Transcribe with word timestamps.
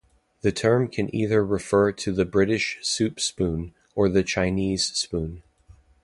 The 0.41 0.51
term 0.51 0.87
can 0.87 1.13
either 1.15 1.45
refer 1.45 1.91
to 1.91 2.11
the 2.11 2.25
British 2.25 2.79
soup 2.81 3.19
spoon 3.19 3.75
or 3.93 4.09
the 4.09 4.23
Chinese 4.23 4.87
spoon. 4.97 5.43